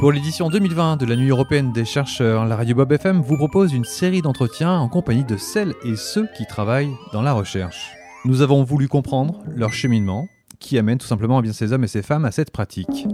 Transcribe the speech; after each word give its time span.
Pour 0.00 0.10
l'édition 0.10 0.50
2020 0.50 0.96
de 0.96 1.06
la 1.06 1.14
Nuit 1.14 1.28
européenne 1.28 1.72
des 1.72 1.84
chercheurs, 1.84 2.44
la 2.44 2.56
radio 2.56 2.74
Bob 2.74 2.90
FM 2.90 3.20
vous 3.20 3.36
propose 3.36 3.72
une 3.72 3.84
série 3.84 4.20
d'entretiens 4.20 4.72
en 4.72 4.88
compagnie 4.88 5.24
de 5.24 5.36
celles 5.36 5.74
et 5.84 5.94
ceux 5.94 6.26
qui 6.36 6.44
travaillent 6.44 6.96
dans 7.12 7.22
la 7.22 7.32
recherche. 7.32 7.92
Nous 8.24 8.42
avons 8.42 8.64
voulu 8.64 8.88
comprendre 8.88 9.38
leur 9.54 9.72
cheminement, 9.72 10.28
qui 10.58 10.76
amène 10.76 10.98
tout 10.98 11.06
simplement 11.06 11.40
bien 11.40 11.52
ces 11.52 11.72
hommes 11.72 11.84
et 11.84 11.88
ces 11.88 12.02
femmes 12.02 12.24
à 12.24 12.32
cette 12.32 12.50
pratique. 12.50 13.06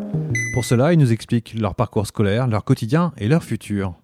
Pour 0.54 0.64
cela, 0.64 0.92
ils 0.92 0.98
nous 0.98 1.12
expliquent 1.12 1.54
leur 1.54 1.74
parcours 1.74 2.06
scolaire, 2.06 2.46
leur 2.46 2.64
quotidien 2.64 3.12
et 3.18 3.28
leur 3.28 3.44
futur. 3.44 3.94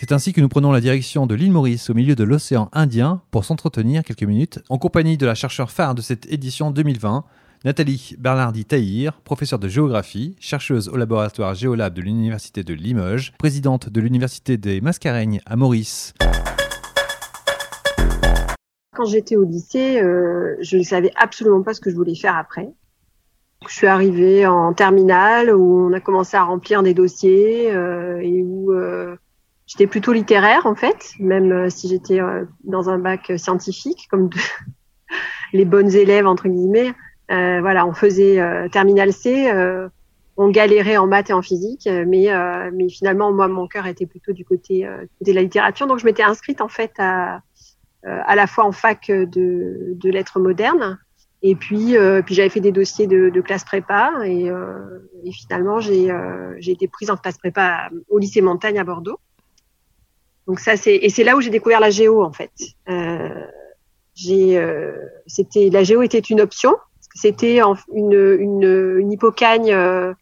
C'est 0.00 0.12
ainsi 0.12 0.32
que 0.32 0.40
nous 0.40 0.48
prenons 0.48 0.72
la 0.72 0.80
direction 0.80 1.26
de 1.26 1.34
l'île 1.34 1.52
Maurice 1.52 1.90
au 1.90 1.94
milieu 1.94 2.14
de 2.14 2.24
l'océan 2.24 2.68
Indien 2.72 3.20
pour 3.30 3.44
s'entretenir 3.44 4.04
quelques 4.04 4.22
minutes 4.22 4.60
en 4.68 4.78
compagnie 4.78 5.16
de 5.16 5.26
la 5.26 5.34
chercheure 5.34 5.70
phare 5.70 5.94
de 5.94 6.02
cette 6.02 6.30
édition 6.32 6.70
2020, 6.70 7.24
Nathalie 7.64 8.14
Bernardi-Tahir, 8.18 9.20
professeure 9.22 9.58
de 9.58 9.66
géographie, 9.66 10.36
chercheuse 10.38 10.88
au 10.88 10.96
laboratoire 10.96 11.56
Géolab 11.56 11.92
de 11.92 12.00
l'Université 12.00 12.62
de 12.62 12.72
Limoges, 12.72 13.32
présidente 13.36 13.88
de 13.88 14.00
l'Université 14.00 14.56
des 14.56 14.80
Mascareignes 14.80 15.40
à 15.44 15.56
Maurice. 15.56 16.14
Quand 18.94 19.06
j'étais 19.06 19.34
au 19.34 19.42
lycée, 19.42 20.00
euh, 20.00 20.56
je 20.60 20.76
ne 20.76 20.84
savais 20.84 21.10
absolument 21.16 21.62
pas 21.62 21.74
ce 21.74 21.80
que 21.80 21.90
je 21.90 21.96
voulais 21.96 22.14
faire 22.14 22.36
après. 22.36 22.68
Je 23.68 23.74
suis 23.74 23.88
arrivée 23.88 24.46
en 24.46 24.72
terminale 24.72 25.52
où 25.52 25.88
on 25.88 25.92
a 25.92 25.98
commencé 25.98 26.36
à 26.36 26.44
remplir 26.44 26.84
des 26.84 26.94
dossiers 26.94 27.74
euh, 27.74 28.20
et 28.22 28.40
où 28.40 28.72
euh, 28.72 29.16
j'étais 29.66 29.88
plutôt 29.88 30.12
littéraire 30.12 30.64
en 30.66 30.76
fait, 30.76 31.10
même 31.18 31.68
si 31.70 31.88
j'étais 31.88 32.20
dans 32.62 32.88
un 32.88 32.98
bac 32.98 33.32
scientifique, 33.36 34.06
comme 34.12 34.30
les 35.52 35.64
bonnes 35.64 35.90
élèves 35.90 36.28
entre 36.28 36.46
guillemets. 36.46 36.94
Euh, 37.30 37.60
voilà, 37.60 37.86
on 37.86 37.92
faisait 37.92 38.40
euh, 38.40 38.68
terminal 38.68 39.12
C, 39.12 39.50
euh, 39.50 39.88
on 40.36 40.48
galérait 40.48 40.96
en 40.96 41.06
maths 41.06 41.30
et 41.30 41.32
en 41.32 41.42
physique, 41.42 41.88
mais 42.06 42.28
mais 42.72 42.88
finalement 42.88 43.32
moi 43.32 43.48
mon 43.48 43.66
cœur 43.66 43.86
était 43.86 44.06
plutôt 44.06 44.32
du 44.32 44.44
côté 44.44 44.88
de 45.20 45.32
la 45.32 45.42
littérature, 45.42 45.88
donc 45.88 45.98
je 45.98 46.04
m'étais 46.04 46.22
inscrite 46.22 46.60
en 46.60 46.68
fait 46.68 46.92
à 46.98 47.42
à 48.04 48.36
la 48.36 48.46
fois 48.46 48.64
en 48.64 48.70
fac 48.70 49.08
de, 49.08 49.94
de 49.94 50.10
lettres 50.10 50.38
modernes 50.38 50.98
et 51.42 51.54
puis, 51.54 51.96
puis 52.24 52.34
j'avais 52.34 52.48
fait 52.48 52.60
des 52.60 52.72
dossiers 52.72 53.06
de, 53.06 53.30
de 53.30 53.40
classe 53.40 53.64
prépa 53.64 54.12
et, 54.24 54.48
euh, 54.50 55.00
et 55.24 55.32
finalement 55.32 55.80
j'ai 55.80 56.10
euh, 56.10 56.54
été 56.60 56.88
prise 56.88 57.10
en 57.10 57.16
classe 57.16 57.38
prépa 57.38 57.90
au 58.08 58.18
lycée 58.18 58.40
Montagne 58.40 58.78
à 58.78 58.84
Bordeaux. 58.84 59.18
Donc 60.46 60.60
ça 60.60 60.76
c'est 60.76 60.94
et 60.94 61.10
c'est 61.10 61.24
là 61.24 61.36
où 61.36 61.40
j'ai 61.40 61.50
découvert 61.50 61.80
la 61.80 61.90
géo 61.90 62.24
en 62.24 62.32
fait. 62.32 62.52
Euh, 62.88 63.44
j'ai 64.14 64.60
c'était 65.26 65.70
la 65.70 65.84
géo 65.84 66.02
était 66.02 66.18
une 66.18 66.40
option 66.40 66.76
c'était 67.20 67.60
une, 67.92 68.36
une, 68.38 69.12
hippocagne 69.12 69.72
euh, 69.72 70.12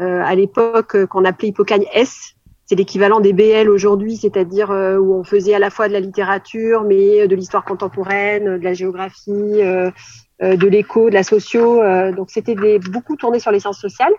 euh, 0.00 0.22
à 0.24 0.34
l'époque 0.34 0.96
euh, 0.96 1.06
qu'on 1.06 1.24
appelait 1.24 1.48
hippocagne 1.48 1.86
S. 1.92 2.34
C'est 2.66 2.74
l'équivalent 2.74 3.20
des 3.20 3.32
BL 3.32 3.68
aujourd'hui, 3.68 4.16
c'est-à-dire 4.16 4.70
où 4.70 5.14
on 5.14 5.22
faisait 5.22 5.54
à 5.54 5.58
la 5.58 5.68
fois 5.68 5.86
de 5.86 5.92
la 5.92 6.00
littérature, 6.00 6.82
mais 6.82 7.28
de 7.28 7.36
l'histoire 7.36 7.62
contemporaine, 7.62 8.58
de 8.58 8.64
la 8.64 8.72
géographie, 8.72 9.60
de 9.60 10.66
l'éco, 10.66 11.10
de 11.10 11.14
la 11.14 11.24
socio. 11.24 11.82
donc 12.12 12.30
c'était 12.30 12.54
beaucoup 12.78 13.16
tourné 13.16 13.38
sur 13.38 13.50
les 13.50 13.60
sciences 13.60 13.82
sociales. 13.82 14.14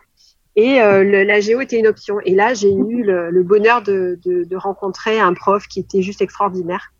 Et 0.56 0.76
la 0.78 1.40
géo 1.40 1.60
était 1.60 1.80
une 1.80 1.88
option. 1.88 2.20
Et 2.24 2.36
là, 2.36 2.54
j'ai 2.54 2.72
eu 2.72 3.02
le, 3.02 3.42
bonheur 3.42 3.82
de, 3.82 4.56
rencontrer 4.56 5.20
un 5.20 5.34
prof 5.34 5.68
qui 5.68 5.80
était 5.80 6.04
juste 6.04 6.22
extraordinaire. 6.22 6.94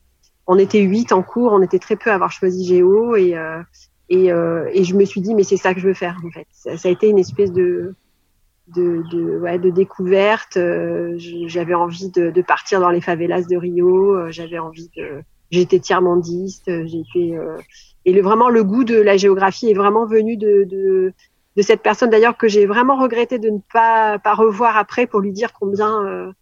On 0.48 0.58
était 0.58 0.82
huit 0.82 1.12
en 1.12 1.22
cours, 1.22 1.54
on 1.54 1.62
était 1.62 1.78
très 1.78 1.96
peu 1.96 2.10
à 2.10 2.16
avoir 2.16 2.32
choisi 2.32 2.66
géo 2.66 3.16
et, 3.16 3.36
et, 4.10 4.32
euh, 4.32 4.70
et, 4.72 4.84
je 4.84 4.96
me 4.96 5.04
suis 5.06 5.22
dit, 5.22 5.34
mais 5.34 5.44
c'est 5.44 5.58
ça 5.58 5.74
que 5.74 5.80
je 5.80 5.88
veux 5.88 5.94
faire, 5.94 6.18
en 6.26 6.30
fait. 6.30 6.46
Ça, 6.52 6.78
ça 6.78 6.90
a 6.90 6.92
été 6.92 7.08
une 7.08 7.18
espèce 7.18 7.52
de, 7.52 7.96
de, 8.68 9.04
de, 9.12 9.38
ouais, 9.40 9.60
de 9.60 9.70
découverte. 9.70 10.58
Euh, 10.58 11.16
j'avais 11.48 11.74
envie 11.74 12.10
de, 12.10 12.32
de, 12.32 12.42
partir 12.42 12.80
dans 12.80 12.90
les 12.90 13.02
favelas 13.02 13.44
de 13.44 13.58
Rio. 13.58 14.16
Euh, 14.16 14.32
j'avais 14.32 14.60
envie 14.60 14.90
de. 14.96 15.22
J'étais 15.52 15.80
tiers-mondiste. 15.80 16.70
J'étais. 16.86 17.38
Euh, 17.38 17.58
et 18.06 18.14
le, 18.14 18.22
vraiment, 18.22 18.50
le 18.50 18.64
goût 18.64 18.84
de 18.84 18.96
la 18.96 19.18
géographie 19.18 19.70
est 19.70 19.76
vraiment 19.76 20.06
venu 20.06 20.38
de, 20.38 20.64
de, 20.64 21.14
de 21.56 21.62
cette 21.62 21.82
personne, 21.82 22.10
d'ailleurs, 22.10 22.38
que 22.38 22.48
j'ai 22.48 22.66
vraiment 22.66 22.98
regretté 22.98 23.40
de 23.40 23.50
ne 23.50 23.60
pas, 23.74 24.20
pas 24.20 24.34
revoir 24.34 24.78
après 24.78 25.08
pour 25.08 25.20
lui 25.20 25.32
dire 25.32 25.54
combien, 25.54 26.34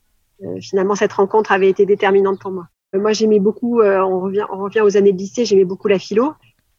finalement, 0.60 0.96
cette 0.96 1.14
rencontre 1.14 1.54
avait 1.54 1.70
été 1.70 1.86
déterminante 1.86 2.40
pour 2.42 2.52
moi. 2.52 2.68
Moi, 2.94 3.14
j'aimais 3.14 3.40
beaucoup, 3.40 3.82
on, 3.82 4.20
revient, 4.20 4.46
on 4.52 4.58
revient 4.58 4.82
aux 4.82 4.98
années 4.98 5.14
de 5.14 5.18
lycée, 5.18 5.46
j'aimais 5.46 5.64
beaucoup 5.64 5.88
la 5.88 6.00
philo. 6.00 6.34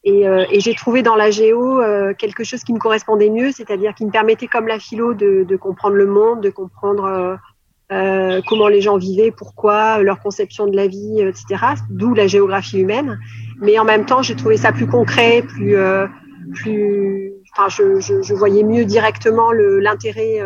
Et, 0.05 0.29
euh, 0.29 0.45
et 0.51 0.61
j'ai 0.61 0.75
trouvé 0.75 1.03
dans 1.03 1.17
la 1.17 1.31
géo 1.31 1.81
euh, 1.81 2.13
quelque 2.13 2.45
chose 2.45 2.63
qui 2.63 2.75
me 2.75 2.79
correspondait 2.79 3.31
mieux, 3.31 3.53
c'est-à-dire 3.53 3.95
qui 3.95 4.05
me 4.05 4.11
permettait, 4.11 4.47
comme 4.47 4.67
la 4.67 4.79
philo, 4.79 5.15
de, 5.15 5.45
de 5.45 5.57
comprendre 5.57 5.97
le 5.97 6.07
monde, 6.07 6.43
de 6.43 6.51
comprendre 6.51 7.05
euh, 7.05 7.37
euh 7.91 8.43
comment 8.47 8.69
les 8.69 8.83
gens 8.83 8.99
vivaient, 8.99 9.31
pourquoi, 9.31 10.03
leur 10.03 10.21
conception 10.21 10.67
de 10.67 10.77
la 10.77 10.89
vie, 10.89 11.21
etc. 11.21 11.65
D'où 11.89 12.13
la 12.13 12.27
géographie 12.27 12.81
humaine. 12.81 13.19
Mais 13.61 13.79
en 13.79 13.85
même 13.85 14.05
temps, 14.05 14.21
j'ai 14.21 14.37
trouvé 14.37 14.59
ça 14.59 14.73
plus 14.73 14.87
concret, 14.87 15.43
plus, 15.43 15.77
plus. 16.55 17.33
Enfin, 17.57 17.69
je, 17.69 18.01
je, 18.01 18.21
je, 18.21 18.35
voyais 18.35 18.65
mieux 18.65 18.85
directement 18.85 19.53
l'intérêt, 19.53 20.41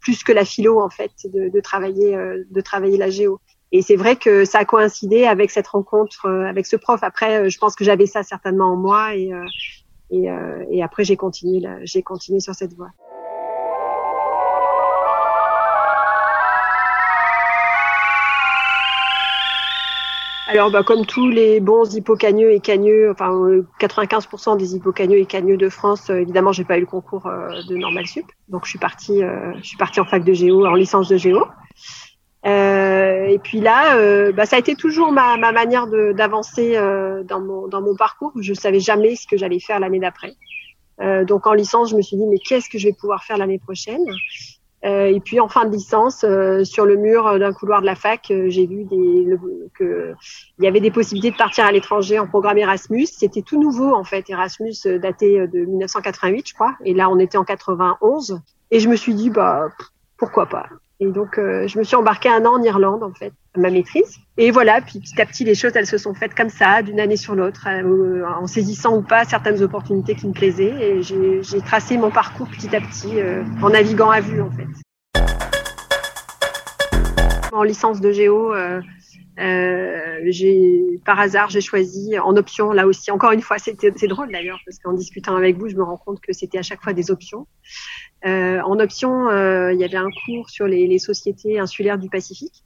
plus 0.00 0.22
que 0.22 0.32
la 0.32 0.44
philo 0.44 0.80
en 0.80 0.90
fait, 0.90 1.10
de, 1.24 1.50
de 1.50 1.60
travailler, 1.60 2.16
de 2.50 2.60
travailler 2.60 2.96
la 2.96 3.10
géo. 3.10 3.40
Et 3.74 3.80
c'est 3.80 3.96
vrai 3.96 4.16
que 4.16 4.44
ça 4.44 4.58
a 4.58 4.64
coïncidé 4.66 5.24
avec 5.24 5.50
cette 5.50 5.66
rencontre 5.66 6.26
euh, 6.26 6.44
avec 6.44 6.66
ce 6.66 6.76
prof. 6.76 7.00
Après, 7.02 7.38
euh, 7.38 7.48
je 7.48 7.58
pense 7.58 7.74
que 7.74 7.84
j'avais 7.84 8.04
ça 8.04 8.22
certainement 8.22 8.74
en 8.74 8.76
moi 8.76 9.16
et, 9.16 9.32
euh, 9.32 9.46
et, 10.10 10.28
et 10.70 10.82
après 10.82 11.04
j'ai 11.04 11.16
continué, 11.16 11.66
j'ai 11.84 12.02
continué 12.02 12.38
sur 12.38 12.54
cette 12.54 12.74
voie. 12.74 12.90
Alors, 20.48 20.70
bah, 20.70 20.82
comme 20.82 21.06
tous 21.06 21.30
les 21.30 21.60
bons 21.60 21.96
hippocagneux 21.96 22.50
et 22.50 22.60
cagneux, 22.60 23.10
enfin 23.10 23.30
95% 23.80 24.58
des 24.58 24.76
hippocagneux 24.76 25.16
et 25.16 25.24
cagneux 25.24 25.56
de 25.56 25.70
France, 25.70 26.10
évidemment, 26.10 26.52
j'ai 26.52 26.64
pas 26.64 26.76
eu 26.76 26.80
le 26.80 26.86
concours 26.86 27.22
de 27.22 27.74
normal 27.74 28.06
sup, 28.06 28.26
donc 28.50 28.66
je 28.66 28.70
suis 28.70 28.78
partie, 28.78 29.22
je 29.22 29.66
suis 29.66 29.78
partie 29.78 30.00
en 30.00 30.04
fac 30.04 30.22
de 30.24 30.34
géo, 30.34 30.66
en 30.66 30.74
licence 30.74 31.08
de 31.08 31.16
géo. 31.16 31.46
Euh, 32.44 33.26
et 33.26 33.38
puis 33.38 33.60
là, 33.60 33.96
euh, 33.96 34.32
bah, 34.32 34.46
ça 34.46 34.56
a 34.56 34.58
été 34.58 34.74
toujours 34.74 35.12
ma, 35.12 35.36
ma 35.36 35.52
manière 35.52 35.86
d'avancer 35.86 36.76
euh, 36.76 37.22
dans, 37.22 37.40
mon, 37.40 37.68
dans 37.68 37.80
mon 37.80 37.94
parcours. 37.94 38.32
Je 38.40 38.52
savais 38.54 38.80
jamais 38.80 39.14
ce 39.16 39.26
que 39.26 39.36
j'allais 39.36 39.60
faire 39.60 39.78
l'année 39.80 40.00
d'après. 40.00 40.34
Euh, 41.00 41.24
donc 41.24 41.46
en 41.46 41.54
licence, 41.54 41.90
je 41.90 41.96
me 41.96 42.02
suis 42.02 42.16
dit 42.16 42.26
mais 42.26 42.38
qu'est-ce 42.38 42.68
que 42.68 42.78
je 42.78 42.88
vais 42.88 42.92
pouvoir 42.94 43.24
faire 43.24 43.38
l'année 43.38 43.58
prochaine? 43.58 44.04
Euh, 44.84 45.06
Et 45.06 45.20
puis 45.20 45.38
en 45.38 45.48
fin 45.48 45.64
de 45.64 45.70
licence, 45.70 46.24
euh, 46.24 46.64
sur 46.64 46.84
le 46.84 46.96
mur 46.96 47.38
d'un 47.38 47.52
couloir 47.52 47.80
de 47.80 47.86
la 47.86 47.94
fac, 47.94 48.26
j'ai 48.28 48.66
vu 48.66 48.84
des, 48.84 49.26
que 49.78 50.12
il 50.58 50.64
y 50.64 50.66
avait 50.66 50.80
des 50.80 50.90
possibilités 50.90 51.30
de 51.30 51.36
partir 51.36 51.64
à 51.64 51.70
l'étranger 51.72 52.18
en 52.18 52.26
programme 52.26 52.58
Erasmus. 52.58 53.06
C'était 53.06 53.42
tout 53.42 53.60
nouveau 53.60 53.94
en 53.94 54.02
fait, 54.04 54.28
Erasmus 54.28 54.74
daté 55.00 55.46
de 55.46 55.64
1988, 55.64 56.48
je 56.48 56.54
crois. 56.54 56.74
Et 56.84 56.94
là, 56.94 57.08
on 57.08 57.18
était 57.20 57.38
en 57.38 57.44
91. 57.44 58.40
Et 58.72 58.80
je 58.80 58.88
me 58.88 58.96
suis 58.96 59.14
dit 59.14 59.30
bah 59.30 59.68
pourquoi 60.16 60.46
pas? 60.46 60.66
Et 61.02 61.10
donc, 61.10 61.36
euh, 61.36 61.66
je 61.66 61.80
me 61.80 61.82
suis 61.82 61.96
embarquée 61.96 62.28
un 62.28 62.46
an 62.46 62.60
en 62.60 62.62
Irlande, 62.62 63.02
en 63.02 63.12
fait, 63.12 63.32
à 63.56 63.60
ma 63.60 63.70
maîtrise. 63.70 64.18
Et 64.36 64.52
voilà, 64.52 64.80
puis 64.80 65.00
petit 65.00 65.20
à 65.20 65.26
petit, 65.26 65.42
les 65.42 65.56
choses, 65.56 65.72
elles 65.74 65.88
se 65.88 65.98
sont 65.98 66.14
faites 66.14 66.32
comme 66.32 66.48
ça, 66.48 66.80
d'une 66.80 67.00
année 67.00 67.16
sur 67.16 67.34
l'autre, 67.34 67.66
euh, 67.66 68.24
en 68.24 68.46
saisissant 68.46 68.96
ou 68.96 69.02
pas 69.02 69.24
certaines 69.24 69.60
opportunités 69.64 70.14
qui 70.14 70.28
me 70.28 70.32
plaisaient. 70.32 70.72
Et 70.80 71.02
j'ai 71.02 71.60
tracé 71.60 71.96
mon 71.96 72.10
parcours 72.10 72.46
petit 72.46 72.74
à 72.76 72.80
petit, 72.80 73.18
euh, 73.18 73.42
en 73.60 73.70
naviguant 73.70 74.10
à 74.10 74.20
vue, 74.20 74.40
en 74.42 74.50
fait. 74.52 74.68
En 77.50 77.64
licence 77.64 78.00
de 78.00 78.12
géo, 78.12 78.54
euh, 78.54 78.80
j'ai 79.36 81.00
par 81.04 81.18
hasard 81.18 81.48
j'ai 81.48 81.60
choisi 81.60 82.18
en 82.18 82.36
option 82.36 82.72
là 82.72 82.86
aussi 82.86 83.10
encore 83.10 83.32
une 83.32 83.40
fois 83.40 83.56
c'est 83.58 84.06
drôle 84.06 84.30
d'ailleurs 84.30 84.60
parce 84.64 84.78
qu'en 84.78 84.92
discutant 84.92 85.36
avec 85.36 85.56
vous 85.56 85.68
je 85.68 85.76
me 85.76 85.82
rends 85.82 85.96
compte 85.96 86.20
que 86.20 86.32
c'était 86.32 86.58
à 86.58 86.62
chaque 86.62 86.82
fois 86.82 86.92
des 86.92 87.10
options. 87.10 87.46
Euh, 88.26 88.60
en 88.60 88.78
option 88.78 89.28
euh, 89.28 89.72
il 89.72 89.80
y 89.80 89.84
avait 89.84 89.96
un 89.96 90.10
cours 90.24 90.50
sur 90.50 90.66
les, 90.66 90.86
les 90.86 90.98
sociétés 90.98 91.58
insulaires 91.58 91.98
du 91.98 92.08
Pacifique. 92.08 92.64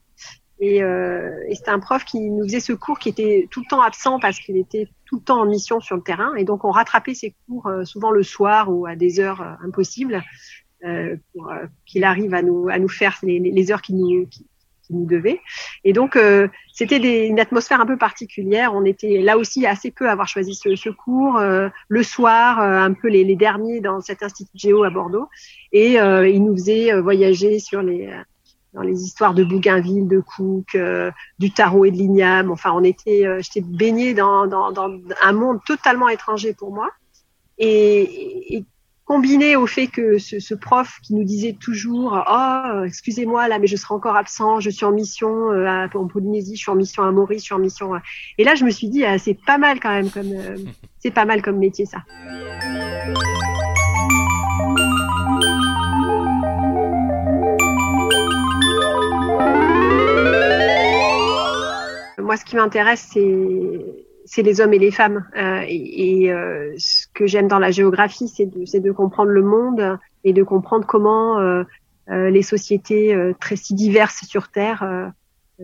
Et, 0.58 0.82
euh, 0.82 1.30
et 1.48 1.54
c'était 1.54 1.70
un 1.70 1.78
prof 1.78 2.04
qui 2.04 2.18
nous 2.30 2.44
faisait 2.44 2.60
ce 2.60 2.72
cours 2.72 2.98
qui 2.98 3.10
était 3.10 3.46
tout 3.50 3.60
le 3.60 3.66
temps 3.68 3.82
absent 3.82 4.18
parce 4.18 4.38
qu'il 4.38 4.56
était 4.56 4.88
tout 5.04 5.16
le 5.16 5.22
temps 5.22 5.40
en 5.40 5.46
mission 5.46 5.80
sur 5.80 5.96
le 5.96 6.02
terrain. 6.02 6.34
Et 6.36 6.44
donc 6.44 6.64
on 6.64 6.70
rattrapait 6.70 7.14
ses 7.14 7.34
cours 7.46 7.66
euh, 7.66 7.84
souvent 7.84 8.10
le 8.10 8.22
soir 8.22 8.72
ou 8.72 8.86
à 8.86 8.96
des 8.96 9.20
heures 9.20 9.42
impossibles 9.64 10.22
pour 11.32 11.52
qu'il 11.84 12.04
arrive 12.04 12.32
à 12.32 12.42
nous 12.42 12.68
à 12.68 12.78
nous 12.78 12.88
faire 12.88 13.18
les, 13.24 13.40
les 13.40 13.72
heures 13.72 13.82
qui 13.82 13.92
nous 13.92 14.26
qui, 14.26 14.46
qui 14.86 14.94
nous 14.94 15.06
devait. 15.06 15.40
Et 15.84 15.92
donc, 15.92 16.16
euh, 16.16 16.48
c'était 16.72 17.26
une 17.26 17.40
atmosphère 17.40 17.80
un 17.80 17.86
peu 17.86 17.96
particulière. 17.96 18.72
On 18.74 18.84
était 18.84 19.20
là 19.20 19.36
aussi 19.36 19.66
assez 19.66 19.90
peu 19.90 20.08
à 20.08 20.12
avoir 20.12 20.28
choisi 20.28 20.54
ce, 20.54 20.88
cours. 20.90 21.36
Euh, 21.38 21.68
le 21.88 22.02
soir, 22.02 22.60
euh, 22.60 22.78
un 22.78 22.92
peu 22.92 23.08
les, 23.08 23.36
derniers 23.36 23.80
dans 23.80 24.00
cet 24.00 24.22
institut 24.22 24.56
géo 24.56 24.84
à 24.84 24.90
Bordeaux. 24.90 25.28
Et 25.72 25.94
il 25.94 26.42
nous 26.42 26.54
faisait 26.56 26.98
voyager 27.00 27.58
sur 27.58 27.82
les 27.82 28.10
dans 28.72 28.82
les 28.82 29.04
histoires 29.04 29.32
de 29.32 29.42
Bougainville, 29.42 30.06
de 30.06 30.20
Cook, 30.20 30.76
du 31.38 31.50
tarot 31.50 31.86
et 31.86 31.90
de 31.90 31.96
l'igname. 31.96 32.50
Enfin, 32.50 32.72
on 32.72 32.84
était, 32.84 33.26
j'étais 33.40 33.62
baignée 33.62 34.12
dans, 34.14 34.46
dans, 34.46 34.90
un 35.22 35.32
monde 35.32 35.60
totalement 35.66 36.08
étranger 36.08 36.54
pour 36.54 36.72
moi. 36.72 36.90
Et 37.58 38.64
combiné 39.06 39.54
au 39.54 39.66
fait 39.66 39.86
que 39.86 40.18
ce, 40.18 40.40
ce, 40.40 40.52
prof 40.54 40.98
qui 41.00 41.14
nous 41.14 41.22
disait 41.22 41.56
toujours 41.58 42.24
oh 42.28 42.82
excusez-moi 42.84 43.46
là 43.46 43.60
mais 43.60 43.68
je 43.68 43.76
serai 43.76 43.94
encore 43.94 44.16
absent 44.16 44.58
je 44.58 44.68
suis 44.68 44.84
en 44.84 44.90
mission 44.90 45.52
euh, 45.52 45.86
en 45.94 46.08
Polynésie 46.08 46.56
je 46.56 46.62
suis 46.62 46.70
en 46.70 46.74
mission 46.74 47.04
à 47.04 47.12
Maurice 47.12 47.42
je 47.42 47.44
suis 47.44 47.54
en 47.54 47.60
mission 47.60 47.92
et 48.36 48.44
là 48.44 48.56
je 48.56 48.64
me 48.64 48.70
suis 48.70 48.88
dit 48.88 49.04
ah, 49.04 49.16
c'est 49.18 49.38
pas 49.46 49.58
mal 49.58 49.78
quand 49.78 49.92
même 49.92 50.10
comme 50.10 50.32
euh, 50.32 50.56
c'est 50.98 51.12
pas 51.12 51.24
mal 51.24 51.40
comme 51.40 51.58
métier 51.58 51.86
ça 51.86 51.98
moi 62.18 62.36
ce 62.36 62.44
qui 62.44 62.56
m'intéresse 62.56 63.08
c'est 63.12 64.05
c'est 64.26 64.42
les 64.42 64.60
hommes 64.60 64.74
et 64.74 64.78
les 64.78 64.90
femmes. 64.90 65.24
Euh, 65.36 65.64
et, 65.66 66.30
euh, 66.30 66.74
ce 66.76 67.06
que 67.14 67.26
j'aime 67.26 67.48
dans 67.48 67.58
la 67.58 67.70
géographie, 67.70 68.28
c'est 68.28 68.46
de, 68.46 68.78
de, 68.78 68.92
comprendre 68.92 69.30
le 69.30 69.42
monde 69.42 69.98
et 70.24 70.32
de 70.32 70.42
comprendre 70.42 70.84
comment 70.86 71.38
euh, 71.38 71.62
euh 72.10 72.30
les 72.30 72.42
sociétés 72.42 73.14
euh, 73.14 73.32
très 73.40 73.56
si 73.56 73.74
diverses 73.74 74.24
sur 74.26 74.48
Terre 74.48 75.12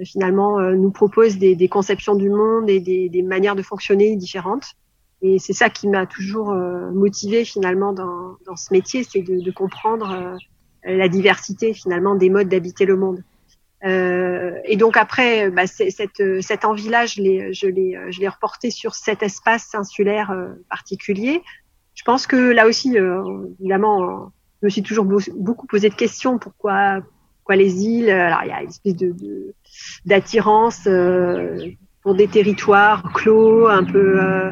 finalement 0.05 0.59
nous 0.59 0.91
proposent 0.91 1.37
des, 1.37 1.55
des, 1.55 1.69
conceptions 1.69 2.15
du 2.15 2.31
monde 2.31 2.71
et 2.71 2.81
des, 2.81 3.11
des, 3.11 3.21
manières 3.21 3.55
de 3.55 3.63
fonctionner 3.63 4.17
différentes. 4.17 4.65
Et 5.21 5.39
c'est 5.39 5.53
ça 5.53 5.69
qui 5.69 5.87
m'a 5.87 6.07
toujours 6.07 6.55
motivé 6.95 7.45
finalement 7.45 7.93
dans, 7.93 8.39
dans, 8.47 8.57
ce 8.57 8.73
métier, 8.73 9.05
c'est 9.05 9.21
de, 9.21 9.41
de, 9.45 9.51
comprendre 9.51 10.39
la 10.83 11.09
diversité 11.11 11.75
finalement 11.75 12.15
des 12.15 12.31
modes 12.31 12.49
d'habiter 12.49 12.87
le 12.87 12.97
monde. 12.97 13.23
Euh, 13.85 14.53
et 14.65 14.77
donc 14.77 14.97
après, 14.97 15.51
bah, 15.51 15.67
cette, 15.67 16.23
cette 16.41 16.65
envie-là, 16.65 17.07
je 17.07 17.21
l'ai, 17.21 17.53
je 17.53 17.67
l'ai, 17.67 17.99
je 18.11 18.21
l'ai 18.21 18.29
reporté 18.29 18.71
sur 18.71 18.95
cet 18.95 19.23
espace 19.23 19.75
insulaire 19.75 20.31
euh, 20.31 20.55
particulier. 20.71 21.43
Je 21.95 22.05
pense 22.05 22.27
que 22.27 22.37
là 22.37 22.67
aussi, 22.67 22.99
euh, 22.99 23.23
évidemment, 23.61 24.33
je 24.61 24.67
me 24.67 24.71
suis 24.71 24.83
toujours 24.83 25.05
beaucoup 25.05 25.67
posé 25.67 25.89
de 25.89 25.95
questions. 25.95 26.39
Pourquoi, 26.39 27.01
pourquoi 27.39 27.57
les 27.57 27.85
îles? 27.85 28.11
Alors 28.11 28.41
il 28.45 28.49
y 28.49 28.53
a 28.53 28.63
une 28.63 28.69
espèce 28.69 28.97
de 28.97 29.55
d'attirance 30.05 30.87
pour 32.03 32.15
des 32.17 32.27
territoires 32.27 33.13
clos, 33.15 33.69
un 33.69 33.85
peu 33.85 34.21
euh, 34.21 34.51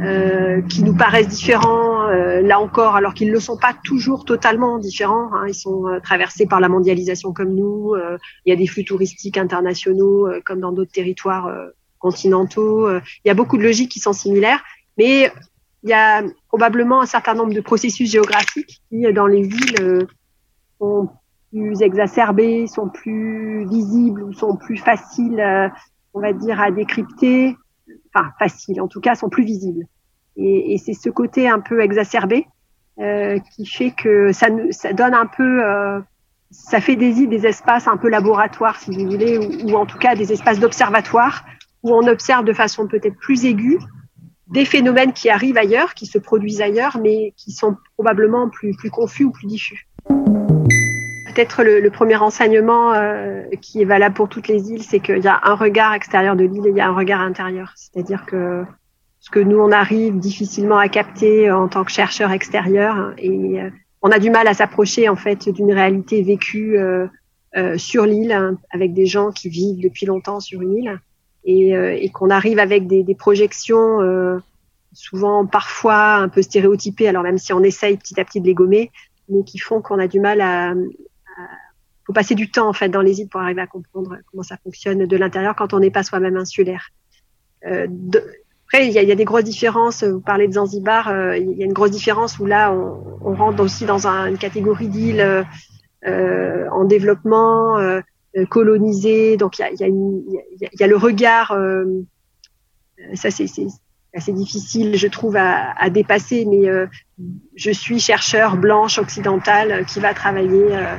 euh, 0.00 0.62
qui 0.62 0.84
nous 0.84 0.94
paraissent 0.94 1.28
différents. 1.28 2.08
Euh, 2.08 2.40
là 2.40 2.60
encore, 2.60 2.94
alors 2.94 3.12
qu'ils 3.12 3.32
ne 3.32 3.38
sont 3.40 3.56
pas 3.56 3.74
toujours 3.84 4.24
totalement 4.24 4.78
différents. 4.78 5.34
Hein, 5.34 5.46
ils 5.48 5.54
sont 5.54 5.88
euh, 5.88 5.98
traversés 6.00 6.46
par 6.46 6.60
la 6.60 6.68
mondialisation 6.68 7.32
comme 7.32 7.54
nous. 7.54 7.94
Euh, 7.94 8.18
il 8.46 8.50
y 8.50 8.52
a 8.52 8.56
des 8.56 8.68
flux 8.68 8.84
touristiques 8.84 9.36
internationaux 9.36 10.28
comme 10.44 10.60
dans 10.60 10.72
d'autres 10.72 10.92
territoires 10.92 11.52
continentaux. 11.98 12.88
il 12.90 13.28
y 13.28 13.30
a 13.30 13.34
beaucoup 13.34 13.56
de 13.56 13.62
logiques 13.62 13.90
qui 13.90 14.00
sont 14.00 14.12
similaires, 14.12 14.62
mais 14.98 15.30
il 15.82 15.90
y 15.90 15.92
a 15.92 16.22
probablement 16.48 17.00
un 17.00 17.06
certain 17.06 17.34
nombre 17.34 17.54
de 17.54 17.60
processus 17.60 18.10
géographiques 18.10 18.82
qui, 18.88 19.12
dans 19.12 19.26
les 19.26 19.46
îles, 19.46 20.06
sont 20.78 21.08
plus 21.50 21.82
exacerbés, 21.82 22.66
sont 22.66 22.88
plus 22.88 23.66
visibles 23.68 24.22
ou 24.22 24.32
sont 24.32 24.56
plus 24.56 24.76
faciles 24.76 25.70
on 26.14 26.20
va 26.20 26.32
dire, 26.32 26.60
à 26.60 26.70
décrypter, 26.70 27.56
enfin 28.14 28.30
facile, 28.38 28.80
en 28.80 28.88
tout 28.88 29.00
cas, 29.00 29.14
sont 29.14 29.28
plus 29.28 29.44
visibles. 29.44 29.86
Et, 30.36 30.74
et 30.74 30.78
c'est 30.78 30.94
ce 30.94 31.10
côté 31.10 31.48
un 31.48 31.60
peu 31.60 31.80
exacerbé 31.80 32.46
euh, 32.98 33.38
qui 33.54 33.66
fait 33.66 33.90
que 33.90 34.32
ça, 34.32 34.48
ça 34.70 34.92
donne 34.92 35.14
un 35.14 35.26
peu, 35.26 35.64
euh, 35.64 36.00
ça 36.50 36.80
fait 36.80 36.96
des 36.96 37.26
des 37.26 37.46
espaces 37.46 37.88
un 37.88 37.96
peu 37.96 38.08
laboratoires, 38.08 38.78
si 38.78 38.90
vous 38.90 39.10
voulez, 39.10 39.38
ou, 39.38 39.70
ou 39.70 39.76
en 39.76 39.86
tout 39.86 39.98
cas 39.98 40.14
des 40.14 40.32
espaces 40.32 40.58
d'observatoire 40.58 41.44
où 41.82 41.92
on 41.92 42.06
observe 42.06 42.44
de 42.44 42.52
façon 42.52 42.86
peut-être 42.86 43.16
plus 43.16 43.44
aiguë 43.44 43.78
des 44.48 44.64
phénomènes 44.64 45.12
qui 45.12 45.30
arrivent 45.30 45.56
ailleurs, 45.56 45.94
qui 45.94 46.06
se 46.06 46.18
produisent 46.18 46.60
ailleurs, 46.60 46.98
mais 47.02 47.32
qui 47.36 47.52
sont 47.52 47.76
probablement 47.94 48.50
plus, 48.50 48.76
plus 48.76 48.90
confus 48.90 49.24
ou 49.24 49.30
plus 49.30 49.46
diffus 49.46 49.88
peut-être 51.32 51.62
le, 51.62 51.90
premier 51.90 52.16
enseignement 52.16 52.92
euh, 52.94 53.42
qui 53.60 53.82
est 53.82 53.84
valable 53.84 54.14
pour 54.14 54.28
toutes 54.28 54.48
les 54.48 54.70
îles, 54.70 54.82
c'est 54.82 55.00
qu'il 55.00 55.18
y 55.18 55.28
a 55.28 55.40
un 55.44 55.54
regard 55.54 55.94
extérieur 55.94 56.36
de 56.36 56.44
l'île 56.44 56.66
et 56.66 56.70
il 56.70 56.76
y 56.76 56.80
a 56.80 56.88
un 56.88 56.94
regard 56.94 57.20
intérieur. 57.20 57.72
C'est-à-dire 57.76 58.26
que 58.26 58.64
ce 59.20 59.30
que 59.30 59.40
nous, 59.40 59.58
on 59.58 59.72
arrive 59.72 60.18
difficilement 60.18 60.78
à 60.78 60.88
capter 60.88 61.50
en 61.50 61.68
tant 61.68 61.84
que 61.84 61.92
chercheur 61.92 62.32
extérieur 62.32 63.14
et 63.18 63.60
euh, 63.60 63.70
on 64.02 64.10
a 64.10 64.18
du 64.18 64.30
mal 64.30 64.48
à 64.48 64.54
s'approcher 64.54 65.08
en 65.08 65.16
fait 65.16 65.48
d'une 65.48 65.72
réalité 65.72 66.22
vécue 66.22 66.76
euh, 66.76 67.06
sur 67.76 68.04
l'île 68.04 68.32
hein, 68.32 68.56
avec 68.70 68.94
des 68.94 69.06
gens 69.06 69.30
qui 69.30 69.48
vivent 69.48 69.80
depuis 69.80 70.06
longtemps 70.06 70.40
sur 70.40 70.60
une 70.62 70.74
île 70.74 71.00
et, 71.44 71.72
et 71.72 72.08
qu'on 72.08 72.30
arrive 72.30 72.58
avec 72.58 72.86
des, 72.86 73.02
des 73.02 73.14
projections 73.14 73.98
souvent 74.92 75.46
parfois 75.46 76.14
un 76.14 76.28
peu 76.28 76.42
stéréotypées, 76.42 77.08
alors 77.08 77.22
même 77.22 77.38
si 77.38 77.52
on 77.52 77.62
essaye 77.62 77.96
petit 77.96 78.18
à 78.20 78.24
petit 78.24 78.40
de 78.40 78.46
les 78.46 78.54
gommer, 78.54 78.90
mais 79.28 79.42
qui 79.44 79.58
font 79.58 79.80
qu'on 79.80 79.98
a 79.98 80.06
du 80.06 80.20
mal 80.20 80.40
à, 80.40 80.74
faut 82.06 82.12
passer 82.12 82.34
du 82.34 82.50
temps 82.50 82.68
en 82.68 82.72
fait 82.72 82.88
dans 82.88 83.02
les 83.02 83.20
îles 83.20 83.28
pour 83.28 83.40
arriver 83.40 83.60
à 83.60 83.66
comprendre 83.66 84.16
comment 84.30 84.42
ça 84.42 84.56
fonctionne 84.56 85.06
de 85.06 85.16
l'intérieur 85.16 85.54
quand 85.56 85.72
on 85.74 85.80
n'est 85.80 85.90
pas 85.90 86.02
soi-même 86.02 86.36
insulaire. 86.36 86.88
Euh, 87.66 87.86
après, 88.66 88.86
il 88.86 88.90
y, 88.90 88.94
y 88.94 89.12
a, 89.12 89.14
des 89.14 89.24
grosses 89.24 89.44
différences. 89.44 90.02
Vous 90.02 90.20
parlez 90.20 90.48
de 90.48 90.54
Zanzibar, 90.54 91.08
euh, 91.08 91.36
il 91.36 91.58
y 91.58 91.62
a 91.62 91.66
une 91.66 91.74
grosse 91.74 91.90
différence 91.90 92.38
où 92.38 92.46
là, 92.46 92.72
on, 92.72 93.18
on 93.20 93.34
rentre 93.34 93.62
aussi 93.62 93.84
dans 93.84 94.06
un, 94.06 94.26
une 94.26 94.38
catégorie 94.38 94.88
d'îles 94.88 95.44
euh, 96.04 96.68
en 96.70 96.84
développement, 96.84 97.78
euh, 97.78 98.00
colonisées. 98.48 99.36
Donc, 99.36 99.58
il 99.58 99.62
y 99.62 99.84
a, 99.84 99.88
y 99.88 100.82
a, 100.82 100.86
le 100.86 100.96
regard. 100.96 101.52
Euh, 101.52 101.84
ça, 103.14 103.30
c'est 103.30 103.46
assez 104.14 104.32
difficile, 104.32 104.96
je 104.96 105.06
trouve, 105.08 105.36
à, 105.36 105.72
à 105.78 105.90
dépasser. 105.90 106.44
Mais 106.44 106.68
euh, 106.68 106.86
je 107.54 107.70
suis 107.70 108.00
chercheur 108.00 108.56
blanche 108.56 108.98
occidentale 108.98 109.72
euh, 109.72 109.84
qui 109.84 110.00
va 110.00 110.14
travailler, 110.14 110.76
euh, 110.76 110.96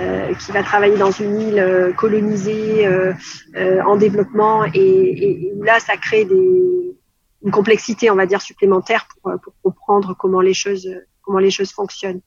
euh, 0.00 0.34
qui 0.34 0.52
va 0.52 0.62
travailler 0.62 0.96
dans 0.96 1.10
une 1.10 1.40
île 1.40 1.58
euh, 1.58 1.92
colonisée 1.92 2.88
en 3.84 3.96
développement, 3.96 4.64
et, 4.64 4.70
et, 4.80 5.52
là, 5.62 5.78
ça 5.80 5.96
crée 5.96 6.24
des, 6.24 6.96
une 7.44 7.50
complexité, 7.50 8.10
on 8.10 8.16
va 8.16 8.26
dire, 8.26 8.42
supplémentaire 8.42 9.06
pour, 9.22 9.32
pour 9.42 9.54
comprendre 9.62 10.14
comment 10.18 10.40
les 10.40 10.54
choses, 10.54 10.88
comment 11.22 11.38
les 11.38 11.50
choses 11.50 11.72
fonctionnent. 11.72 12.20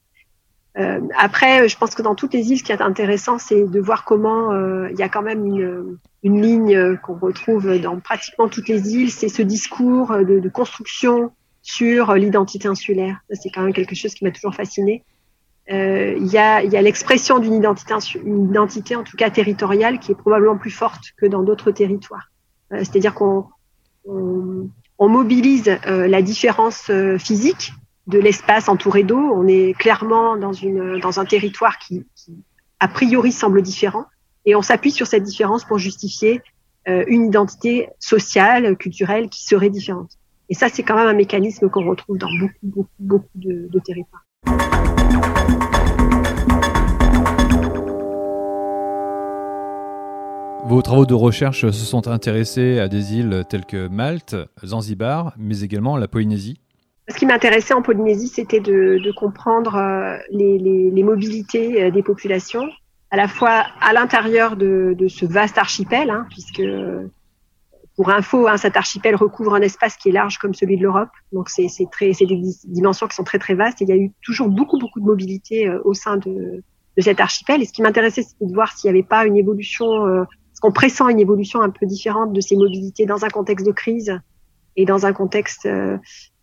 Euh, 0.77 1.01
après, 1.17 1.67
je 1.67 1.77
pense 1.77 1.95
que 1.95 2.01
dans 2.01 2.15
toutes 2.15 2.33
les 2.33 2.51
îles, 2.51 2.59
ce 2.59 2.63
qui 2.63 2.71
est 2.71 2.81
intéressant, 2.81 3.39
c'est 3.39 3.63
de 3.63 3.79
voir 3.79 4.05
comment 4.05 4.51
euh, 4.51 4.89
il 4.91 4.99
y 4.99 5.03
a 5.03 5.09
quand 5.09 5.23
même 5.23 5.45
une, 5.45 5.97
une 6.23 6.41
ligne 6.41 6.97
qu'on 6.97 7.15
retrouve 7.15 7.79
dans 7.79 7.99
pratiquement 7.99 8.47
toutes 8.47 8.67
les 8.67 8.93
îles, 8.95 9.11
c'est 9.11 9.29
ce 9.29 9.41
discours 9.41 10.15
de, 10.15 10.39
de 10.39 10.49
construction 10.49 11.31
sur 11.61 12.13
l'identité 12.13 12.67
insulaire. 12.67 13.17
C'est 13.31 13.49
quand 13.49 13.63
même 13.63 13.73
quelque 13.73 13.95
chose 13.95 14.13
qui 14.13 14.23
m'a 14.23 14.31
toujours 14.31 14.55
fasciné. 14.55 15.03
Euh, 15.69 16.15
il 16.17 16.27
y 16.27 16.37
a, 16.37 16.55
a 16.57 16.81
l'expression 16.81 17.39
d'une 17.39 17.53
identité, 17.53 17.93
une 18.23 18.49
identité 18.49 18.95
en 18.95 19.03
tout 19.03 19.17
cas 19.17 19.29
territoriale 19.29 19.99
qui 19.99 20.13
est 20.13 20.15
probablement 20.15 20.57
plus 20.57 20.71
forte 20.71 21.11
que 21.17 21.25
dans 21.25 21.43
d'autres 21.43 21.71
territoires. 21.71 22.29
Euh, 22.71 22.77
c'est-à-dire 22.79 23.13
qu'on 23.13 23.45
on, 24.05 24.69
on 24.97 25.09
mobilise 25.09 25.69
euh, 25.87 26.07
la 26.07 26.21
différence 26.21 26.89
physique 27.17 27.73
de 28.07 28.19
l'espace 28.19 28.69
entouré 28.69 29.03
d'eau. 29.03 29.19
On 29.19 29.47
est 29.47 29.77
clairement 29.77 30.37
dans, 30.37 30.53
une, 30.53 30.99
dans 30.99 31.19
un 31.19 31.25
territoire 31.25 31.77
qui, 31.77 32.05
a 32.79 32.87
priori, 32.87 33.31
semble 33.31 33.61
différent. 33.61 34.05
Et 34.45 34.55
on 34.55 34.61
s'appuie 34.61 34.91
sur 34.91 35.07
cette 35.07 35.23
différence 35.23 35.65
pour 35.65 35.77
justifier 35.77 36.41
euh, 36.87 37.03
une 37.07 37.25
identité 37.25 37.89
sociale, 37.99 38.77
culturelle 38.77 39.29
qui 39.29 39.43
serait 39.43 39.69
différente. 39.69 40.11
Et 40.49 40.53
ça, 40.53 40.69
c'est 40.69 40.83
quand 40.83 40.95
même 40.95 41.07
un 41.07 41.13
mécanisme 41.13 41.69
qu'on 41.69 41.85
retrouve 41.85 42.17
dans 42.17 42.29
beaucoup, 42.39 42.53
beaucoup, 42.63 42.89
beaucoup 42.99 43.27
de 43.35 43.79
territoires. 43.79 44.23
Vos 50.67 50.81
travaux 50.81 51.05
de 51.05 51.13
recherche 51.13 51.61
se 51.61 51.85
sont 51.85 52.07
intéressés 52.07 52.79
à 52.79 52.89
des 52.89 53.15
îles 53.15 53.45
telles 53.49 53.65
que 53.65 53.87
Malte, 53.87 54.35
Zanzibar, 54.65 55.33
mais 55.37 55.61
également 55.61 55.95
la 55.95 56.09
Polynésie. 56.09 56.59
Ce 57.09 57.15
qui 57.15 57.25
m'intéressait 57.25 57.73
en 57.73 57.81
Polynésie, 57.81 58.27
c'était 58.27 58.59
de, 58.59 58.99
de, 59.03 59.11
comprendre 59.11 59.75
euh, 59.75 60.17
les, 60.29 60.57
les, 60.57 60.91
les, 60.91 61.03
mobilités 61.03 61.83
euh, 61.83 61.91
des 61.91 62.03
populations, 62.03 62.67
à 63.11 63.17
la 63.17 63.27
fois 63.27 63.65
à 63.81 63.93
l'intérieur 63.93 64.57
de, 64.57 64.93
de, 64.97 65.07
ce 65.07 65.25
vaste 65.25 65.57
archipel, 65.57 66.09
hein, 66.09 66.25
puisque 66.29 66.61
pour 67.97 68.11
info, 68.11 68.47
hein, 68.47 68.57
cet 68.57 68.77
archipel 68.77 69.15
recouvre 69.15 69.55
un 69.55 69.61
espace 69.61 69.97
qui 69.97 70.09
est 70.09 70.11
large 70.11 70.37
comme 70.37 70.53
celui 70.53 70.77
de 70.77 70.83
l'Europe, 70.83 71.09
donc 71.33 71.49
c'est 71.49 71.67
des 71.97 72.41
dimensions 72.65 73.07
qui 73.07 73.15
sont 73.15 73.23
très 73.23 73.39
très 73.39 73.55
vastes. 73.55 73.81
Et 73.81 73.85
il 73.85 73.89
y 73.89 73.91
a 73.91 73.97
eu 73.97 74.11
toujours 74.21 74.49
beaucoup 74.49 74.77
beaucoup 74.77 74.99
de 74.99 75.05
mobilité 75.05 75.67
euh, 75.67 75.81
au 75.83 75.95
sein 75.95 76.17
de, 76.17 76.63
de, 76.95 77.01
cet 77.01 77.19
archipel. 77.19 77.61
Et 77.61 77.65
ce 77.65 77.73
qui 77.73 77.81
m'intéressait, 77.81 78.21
c'était 78.21 78.45
de 78.45 78.53
voir 78.53 78.71
s'il 78.71 78.91
n'y 78.91 78.97
avait 78.97 79.07
pas 79.07 79.25
une 79.25 79.35
évolution, 79.35 80.05
euh, 80.05 80.23
ce 80.53 80.61
qu'on 80.61 80.71
pressent 80.71 81.09
une 81.09 81.19
évolution 81.19 81.59
un 81.61 81.71
peu 81.71 81.87
différente 81.87 82.33
de 82.33 82.39
ces 82.39 82.55
mobilités 82.55 83.07
dans 83.07 83.25
un 83.25 83.29
contexte 83.29 83.65
de 83.65 83.71
crise 83.71 84.19
et 84.77 84.85
dans 84.85 85.05
un 85.05 85.11
contexte 85.11 85.65
euh, 85.65 85.97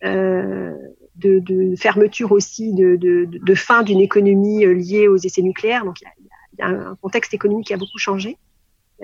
euh, 0.04 0.74
de, 1.16 1.38
de, 1.38 1.74
fermeture 1.76 2.32
aussi, 2.32 2.74
de, 2.74 2.96
de, 2.96 3.26
de 3.26 3.54
fin 3.54 3.82
d'une 3.82 4.00
économie 4.00 4.66
euh, 4.66 4.74
liée 4.74 5.08
aux 5.08 5.16
essais 5.16 5.42
nucléaires. 5.42 5.84
Donc 5.84 6.00
il 6.02 6.04
y 6.04 6.60
y 6.60 6.62
a 6.62 6.68
un 6.68 6.96
contexte 7.00 7.34
économique 7.34 7.68
qui 7.68 7.74
a 7.74 7.76
beaucoup 7.76 7.98
changé 7.98 8.36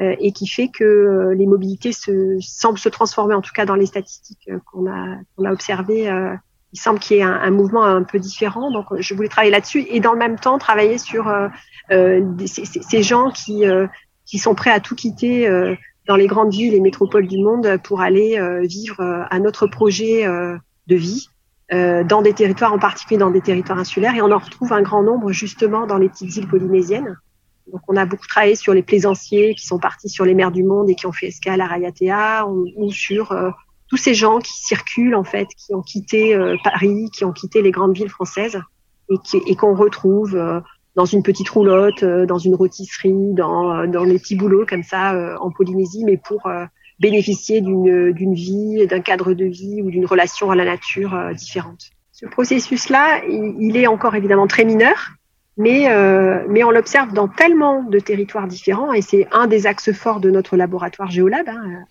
euh, 0.00 0.14
et 0.20 0.32
qui 0.32 0.46
fait 0.46 0.68
que 0.68 0.84
euh, 0.84 1.34
les 1.34 1.46
mobilités 1.46 1.92
se, 1.92 2.38
semblent 2.40 2.78
se 2.78 2.88
transformer, 2.88 3.34
en 3.34 3.40
tout 3.40 3.52
cas 3.54 3.64
dans 3.64 3.75
les 3.75 3.87
statistiques 3.87 4.50
qu'on 4.70 4.87
a, 4.90 5.16
qu'on 5.34 5.44
a 5.44 5.52
observées, 5.52 6.08
il 6.72 6.78
semble 6.78 7.00
qu'il 7.00 7.16
y 7.16 7.20
ait 7.20 7.25
un, 7.25 7.50
mouvement 7.50 7.84
un 7.84 8.02
peu 8.02 8.18
différent. 8.18 8.70
Donc, 8.70 8.87
je 8.99 9.14
voulais 9.14 9.28
travailler 9.28 9.50
là-dessus 9.50 9.87
et 9.88 10.00
dans 10.00 10.12
le 10.12 10.18
même 10.18 10.38
temps 10.38 10.58
travailler 10.58 10.99
sur 10.99 11.28
euh, 11.28 11.49
euh 11.90 12.22
ces, 12.46 13.02
gens 13.02 13.30
qui, 13.30 13.66
euh, 13.66 13.87
qui 14.25 14.38
sont 14.38 14.54
prêts 14.54 14.70
à 14.70 14.80
tout 14.80 14.94
quitter 14.94 15.49
euh, 15.49 15.75
dans 16.07 16.16
les 16.16 16.26
grandes 16.26 16.52
villes 16.52 16.75
et 16.75 16.80
métropoles 16.80 17.26
du 17.26 17.38
monde 17.38 17.78
pour 17.85 18.00
aller 18.00 18.40
vivre 18.62 19.26
un 19.30 19.45
autre 19.45 19.66
projet 19.66 20.25
de 20.25 20.97
vie 20.97 21.28
dans 21.71 22.23
des 22.23 22.33
territoires, 22.33 22.73
en 22.73 22.78
particulier 22.78 23.19
dans 23.19 23.30
des 23.30 23.40
territoires 23.40 23.78
insulaires. 23.78 24.14
Et 24.14 24.23
on 24.23 24.33
en 24.33 24.38
retrouve 24.38 24.73
un 24.73 24.83
grand 24.83 25.02
nombre 25.02 25.30
justement 25.30 25.87
dans 25.87 25.99
les 25.99 26.09
petites 26.09 26.37
îles 26.37 26.49
polynésiennes. 26.49 27.16
Donc, 27.71 27.83
on 27.87 27.97
a 27.97 28.07
beaucoup 28.07 28.26
travaillé 28.26 28.57
sur 28.57 28.75
les 28.75 28.83
plaisanciers 28.83 29.54
qui 29.54 29.66
sont 29.66 29.78
partis 29.78 30.09
sur 30.09 30.25
les 30.25 30.35
mers 30.35 30.50
du 30.50 30.64
monde 30.64 30.90
et 30.90 30.97
qui 30.97 31.07
ont 31.07 31.12
fait 31.12 31.28
escale 31.28 31.61
à 31.61 31.66
Rayatea 31.66 32.47
ou, 32.49 32.66
ou 32.76 32.90
sur 32.90 33.33
tous 33.90 33.97
ces 33.97 34.14
gens 34.14 34.38
qui 34.38 34.52
circulent 34.54 35.16
en 35.16 35.25
fait, 35.25 35.49
qui 35.57 35.75
ont 35.75 35.83
quitté 35.83 36.35
euh, 36.35 36.57
Paris, 36.62 37.11
qui 37.12 37.25
ont 37.25 37.33
quitté 37.33 37.61
les 37.61 37.73
grandes 37.73 37.95
villes 37.95 38.09
françaises 38.09 38.59
et 39.49 39.57
qu'on 39.57 39.75
retrouve 39.75 40.37
euh, 40.37 40.61
dans 40.97 41.04
une 41.04 41.23
petite 41.23 41.49
roulotte, 41.49 42.02
euh, 42.02 42.26
dans 42.26 42.38
une 42.38 42.54
rôtisserie, 42.54 43.32
dans, 43.32 43.87
dans 43.87 44.04
les 44.04 44.18
petits 44.18 44.37
boulots 44.37 44.66
comme 44.66 44.82
ça 44.82 45.37
en 45.40 45.50
Polynésie, 45.50 46.04
mais 46.04 46.16
pour 46.16 46.49
bénéficier 46.99 47.61
d'une 47.61 48.35
vie, 48.35 48.87
d'un 48.87 49.00
cadre 49.00 49.32
de 49.32 49.47
vie 49.47 49.82
ou 49.82 49.90
d'une 49.90 50.06
relation 50.06 50.50
à 50.50 50.56
la 50.56 50.64
nature 50.64 51.16
différente. 51.35 51.90
Ce 52.12 52.26
processus-là, 52.26 53.23
il, 53.26 53.56
il, 53.59 53.76
est 53.78 53.87
encore 53.87 54.14
évidemment 54.14 54.47
très 54.47 54.66
mineur, 54.66 55.12
mais, 55.56 55.88
mais 56.49 56.62
on 56.64 56.70
l'observe 56.70 57.14
dans 57.14 57.28
tellement 57.28 57.82
de 57.82 57.99
territoires 57.99 58.47
différents 58.47 58.92
et 58.92 59.00
c'est 59.00 59.26
un 59.32 59.47
des 59.47 59.66
axes 59.66 59.92
forts 59.92 60.20
de 60.20 60.30
notre 60.30 60.56
laboratoire 60.56 61.11
Géolab 61.11 61.49
hein, 61.49 61.85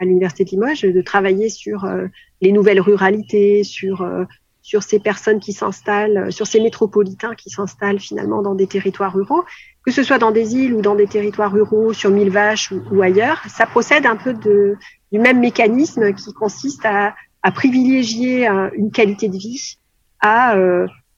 à 0.00 0.04
l'université 0.04 0.44
de 0.44 0.50
Limoges 0.50 0.82
de 0.82 1.02
travailler 1.02 1.48
sur 1.48 1.84
euh, 1.84 2.06
les 2.40 2.52
nouvelles 2.52 2.80
ruralités, 2.80 3.64
sur 3.64 4.02
euh, 4.02 4.24
sur 4.64 4.82
ces 4.82 4.98
personnes 4.98 5.40
qui 5.40 5.52
s'installent, 5.52 6.16
euh, 6.16 6.30
sur 6.30 6.46
ces 6.46 6.58
métropolitains 6.58 7.34
qui 7.34 7.50
s'installent 7.50 8.00
finalement 8.00 8.40
dans 8.40 8.54
des 8.54 8.66
territoires 8.66 9.12
ruraux, 9.12 9.44
que 9.84 9.92
ce 9.92 10.02
soit 10.02 10.18
dans 10.18 10.30
des 10.30 10.56
îles 10.56 10.72
ou 10.72 10.80
dans 10.80 10.94
des 10.94 11.06
territoires 11.06 11.52
ruraux, 11.52 11.92
sur 11.92 12.10
mille 12.10 12.30
vaches 12.30 12.72
ou, 12.90 13.02
ailleurs, 13.02 13.42
ça 13.46 13.66
procède 13.66 14.06
un 14.06 14.16
peu 14.16 14.32
du 14.32 15.18
même 15.18 15.38
mécanisme 15.38 16.14
qui 16.14 16.32
consiste 16.32 16.84
à, 16.86 17.14
privilégier 17.54 18.48
une 18.72 18.90
qualité 18.90 19.28
de 19.28 19.36
vie 19.36 19.76
à 20.22 20.56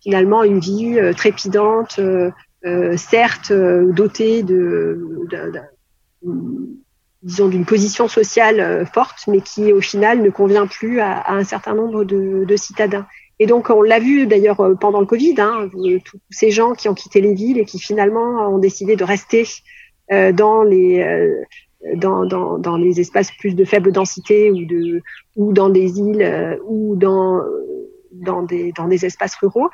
finalement 0.01 0.43
une 0.43 0.59
vie 0.59 0.99
trépidante, 1.17 2.01
certes 2.97 3.53
dotée 3.53 4.43
de, 4.43 4.99
disons, 7.27 7.49
d'une 7.49 7.65
position 7.65 8.09
sociale 8.09 8.61
euh, 8.61 8.87
forte, 8.87 9.25
mais 9.27 9.41
qui 9.41 9.73
au 9.73 9.81
final 9.81 10.23
ne 10.23 10.31
convient 10.31 10.67
plus 10.67 11.01
à, 11.01 11.33
un 11.33 11.45
certain 11.45 11.75
nombre 11.75 12.05
de, 12.05 12.57
citadins. 12.57 13.07
Et 13.39 13.47
donc 13.47 13.71
on 13.71 13.83
l'a 13.83 13.99
vu 13.99 14.27
d'ailleurs 14.27 14.61
euh, 14.61 14.75
pendant 14.75 15.01
le 15.01 15.07
Covid, 15.07 15.35
hein, 15.39 15.69
tous 15.73 16.19
ces 16.31 16.51
gens 16.51 16.73
qui 16.73 16.89
ont 16.89 16.95
quitté 16.95 17.21
les 17.21 17.35
villes 17.35 17.59
et 17.59 17.65
qui 17.65 17.79
finalement 17.79 18.49
ont 18.49 18.59
décidé 18.59 18.97
de 18.97 19.05
rester 19.05 19.45
euh, 20.13 20.33
dans 20.33 20.63
les 20.63 21.03
euh, 21.03 21.43
dans, 21.95 22.25
dans, 22.25 22.59
dans, 22.59 22.77
les 22.77 23.01
espaces 23.01 23.31
plus 23.33 23.55
de 23.55 23.65
faible 23.65 23.93
densité 23.93 24.51
ou 24.51 24.65
de 24.65 25.03
ou 25.37 25.53
dans 25.53 25.69
des 25.69 25.99
îles 26.01 26.23
euh, 26.23 26.57
ou 26.65 26.97
dans 26.97 27.43
dans 28.13 28.43
des, 28.43 28.73
dans 28.73 28.89
des 28.89 29.05
espaces 29.05 29.35
ruraux, 29.37 29.69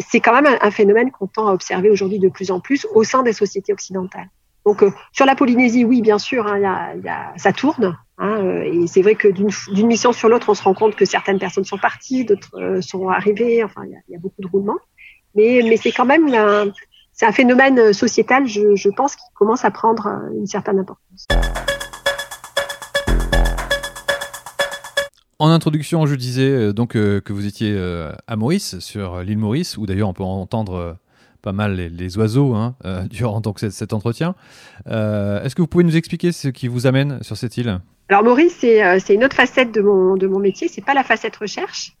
c'est 0.00 0.20
quand 0.20 0.34
même 0.40 0.58
un, 0.60 0.70
phénomène 0.70 1.10
qu'on 1.10 1.28
tend 1.28 1.46
à 1.46 1.52
observer 1.52 1.90
aujourd'hui 1.90 2.18
de 2.18 2.28
plus 2.28 2.50
en 2.50 2.58
plus 2.58 2.86
au 2.92 3.04
sein 3.04 3.22
des 3.22 3.32
sociétés 3.32 3.72
occidentales. 3.72 4.28
Donc 4.66 4.82
euh, 4.82 4.90
sur 5.12 5.26
la 5.26 5.34
Polynésie, 5.34 5.84
oui, 5.84 6.02
bien 6.02 6.18
sûr, 6.18 6.46
hein, 6.46 6.58
y 6.58 6.64
a, 6.64 6.96
y 6.96 7.08
a, 7.08 7.32
ça 7.36 7.52
tourne. 7.52 7.96
Hein, 8.18 8.44
euh, 8.44 8.62
et 8.62 8.86
c'est 8.86 9.02
vrai 9.02 9.16
que 9.16 9.28
d'une 9.28 9.86
mission 9.86 10.12
sur 10.12 10.28
l'autre, 10.28 10.48
on 10.48 10.54
se 10.54 10.62
rend 10.62 10.74
compte 10.74 10.94
que 10.94 11.04
certaines 11.04 11.38
personnes 11.38 11.64
sont 11.64 11.78
parties, 11.78 12.24
d'autres 12.24 12.54
euh, 12.54 12.80
sont 12.80 13.08
arrivées. 13.08 13.64
Enfin, 13.64 13.82
il 13.84 14.12
y, 14.12 14.16
a, 14.16 14.18
beaucoup 14.18 14.40
de 14.40 14.46
roulements. 14.46 14.78
Mais, 15.34 15.76
c'est 15.76 15.90
quand 15.90 16.04
même 16.04 16.32
un, 16.32 17.32
phénomène 17.32 17.92
sociétal, 17.92 18.46
je, 18.46 18.76
je 18.76 18.88
pense, 18.88 19.16
qui 19.16 19.24
commence 19.34 19.64
à 19.64 19.70
prendre 19.70 20.08
une 20.36 20.46
certaine 20.46 20.78
importance. 20.78 21.26
En 25.40 25.48
introduction, 25.48 26.06
je 26.06 26.14
disais 26.14 26.72
donc 26.72 26.92
que 26.92 27.32
vous 27.32 27.46
étiez 27.46 27.76
à 28.28 28.36
Maurice, 28.36 28.78
sur 28.78 29.22
l'île 29.22 29.38
Maurice, 29.38 29.76
où 29.76 29.86
d'ailleurs 29.86 30.08
on 30.08 30.14
peut 30.14 30.22
entendre 30.22 30.96
pas 31.44 31.52
mal 31.52 31.76
les, 31.76 32.18
oiseaux 32.18 32.54
hein, 32.54 32.74
euh, 32.84 33.02
durant 33.10 33.40
donc 33.40 33.60
cet, 33.60 33.92
entretien. 33.92 34.34
Euh, 34.88 35.42
est-ce 35.44 35.54
que 35.54 35.62
vous 35.62 35.68
pouvez 35.68 35.84
nous 35.84 35.96
expliquer 35.96 36.32
ce 36.32 36.48
qui 36.48 36.66
vous 36.66 36.86
amène 36.86 37.22
sur 37.22 37.36
cette 37.36 37.56
île? 37.58 37.80
Alors 38.08 38.24
Maurice, 38.24 38.64
euh, 38.64 38.98
c'est 39.04 39.14
une 39.14 39.24
autre 39.24 39.36
facette 39.36 39.70
de 39.72 39.82
mon, 39.82 40.16
de 40.16 40.26
mon 40.26 40.38
métier, 40.38 40.68
c'est 40.68 40.84
pas 40.84 40.94
la 40.94 41.04
facette 41.04 41.36
recherche. 41.36 41.92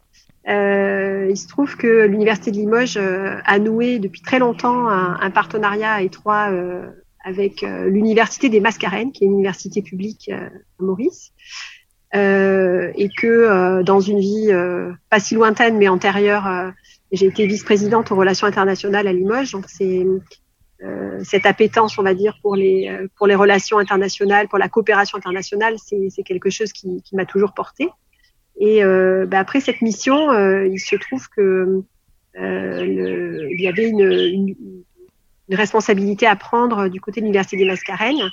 il 0.46 1.36
se 1.36 1.46
trouve 1.46 1.76
que 1.76 2.06
l'université 2.06 2.50
de 2.50 2.56
Limoges 2.56 2.98
a 2.98 3.58
noué 3.58 3.98
depuis 3.98 4.22
très 4.22 4.38
longtemps 4.38 4.88
un, 4.88 5.30
partenariat 5.30 6.02
étroit 6.02 6.50
avec 7.24 7.62
l'université 7.62 8.50
des 8.50 8.60
Mascarennes, 8.60 9.12
qui 9.12 9.24
est 9.24 9.26
une 9.26 9.34
université 9.34 9.80
publique 9.80 10.30
à 10.30 10.50
Maurice. 10.78 11.32
et 12.12 13.08
que 13.16 13.82
dans 13.82 14.00
une 14.00 14.20
vie 14.20 14.52
pas 15.08 15.20
si 15.20 15.34
lointaine 15.34 15.78
mais 15.78 15.88
antérieure, 15.88 16.74
j'ai 17.12 17.26
été 17.26 17.46
vice-présidente 17.46 18.10
aux 18.10 18.16
relations 18.16 18.46
internationales 18.46 19.06
à 19.06 19.12
Limoges, 19.12 19.52
donc 19.52 19.66
c'est 19.68 20.04
euh, 20.82 21.20
cette 21.22 21.46
appétence, 21.46 21.98
on 21.98 22.02
va 22.02 22.14
dire, 22.14 22.38
pour 22.42 22.56
les 22.56 22.88
euh, 22.88 23.06
pour 23.16 23.26
les 23.26 23.34
relations 23.34 23.78
internationales, 23.78 24.48
pour 24.48 24.58
la 24.58 24.68
coopération 24.68 25.16
internationale, 25.16 25.76
c'est 25.78 26.22
quelque 26.24 26.50
chose 26.50 26.72
qui, 26.72 27.02
qui 27.02 27.16
m'a 27.16 27.24
toujours 27.24 27.54
porté. 27.54 27.88
Et 28.58 28.84
euh, 28.84 29.26
bah, 29.26 29.40
après 29.40 29.60
cette 29.60 29.82
mission, 29.82 30.30
euh, 30.30 30.66
il 30.66 30.78
se 30.78 30.96
trouve 30.96 31.28
que 31.28 31.82
euh, 32.36 32.84
le, 32.84 33.52
il 33.52 33.60
y 33.60 33.68
avait 33.68 33.88
une, 33.88 34.00
une, 34.00 34.54
une, 35.48 35.56
responsabilité 35.56 36.26
à 36.26 36.36
prendre 36.36 36.88
du 36.88 37.00
côté 37.00 37.20
de 37.20 37.26
l'université 37.26 37.56
des 37.56 37.64
Mascarennes, 37.64 38.30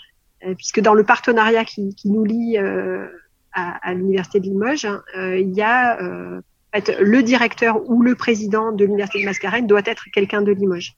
puisque 0.58 0.80
dans 0.80 0.96
le 0.96 1.04
partenariat 1.04 1.64
qui, 1.66 1.94
qui 1.94 2.10
nous 2.10 2.24
lie 2.24 2.58
à, 2.58 3.10
à 3.54 3.94
l'université 3.94 4.40
de 4.40 4.46
Limoges, 4.46 4.88
il 5.16 5.54
y 5.54 5.62
a 5.62 6.00
le 6.74 7.22
directeur 7.22 7.82
ou 7.90 8.02
le 8.02 8.16
président 8.16 8.72
de 8.72 8.86
l'université 8.86 9.22
de 9.22 9.26
Mascarennes 9.26 9.68
doit 9.68 9.82
être 9.86 10.06
quelqu'un 10.14 10.42
de 10.42 10.52
Limoges. 10.52 10.96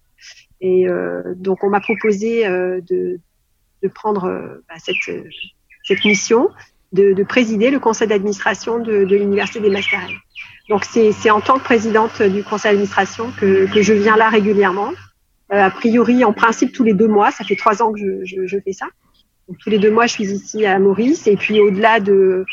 Et 0.61 0.87
euh, 0.87 1.21
donc, 1.35 1.63
on 1.63 1.69
m'a 1.69 1.81
proposé 1.81 2.47
euh, 2.47 2.79
de, 2.81 3.19
prendre 3.93 4.25
euh, 4.25 4.63
bah, 4.69 4.75
cette, 4.77 6.05
mission, 6.05 6.49
de, 6.93 7.11
de, 7.13 7.23
présider 7.23 7.69
le 7.69 7.79
conseil 7.79 8.07
d'administration 8.07 8.79
de, 8.79 9.03
l'université 9.03 9.59
des 9.59 9.69
Mascarennes. 9.69 10.15
Donc, 10.69 10.85
c'est 10.85 11.29
en 11.29 11.41
tant 11.41 11.57
que 11.57 11.63
présidente 11.63 12.21
du 12.21 12.43
conseil 12.43 12.71
d'administration 12.71 13.31
que, 13.37 13.67
je 13.81 13.93
viens 13.93 14.15
là 14.15 14.29
régulièrement. 14.29 14.91
A 15.49 15.69
priori, 15.69 16.23
en 16.23 16.31
principe, 16.31 16.71
tous 16.71 16.83
les 16.83 16.93
deux 16.93 17.09
mois. 17.09 17.31
Ça 17.31 17.43
fait 17.43 17.57
trois 17.57 17.83
ans 17.83 17.91
que 17.91 17.99
je, 18.23 18.57
fais 18.63 18.71
ça. 18.71 18.85
Donc, 19.49 19.57
tous 19.57 19.69
les 19.69 19.79
deux 19.79 19.91
mois, 19.91 20.07
je 20.07 20.13
suis 20.13 20.31
ici 20.31 20.65
à 20.65 20.79
Maurice. 20.79 21.27
Et 21.27 21.35
puis, 21.35 21.59
au-delà 21.59 21.99
de, 21.99 22.45